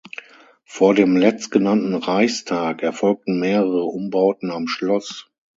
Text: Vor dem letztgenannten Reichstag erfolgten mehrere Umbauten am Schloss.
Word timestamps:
Vor 0.65 0.95
dem 0.95 1.15
letztgenannten 1.15 1.93
Reichstag 1.93 2.81
erfolgten 2.81 3.39
mehrere 3.39 3.83
Umbauten 3.83 4.49
am 4.49 4.67
Schloss. 4.67 5.29